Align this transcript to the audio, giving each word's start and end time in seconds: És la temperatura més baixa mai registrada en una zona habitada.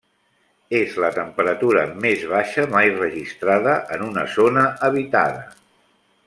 És 0.77 0.95
la 1.03 1.11
temperatura 1.17 1.83
més 2.07 2.23
baixa 2.31 2.65
mai 2.73 2.89
registrada 2.95 3.77
en 3.97 4.07
una 4.09 4.25
zona 4.39 4.65
habitada. 4.89 5.47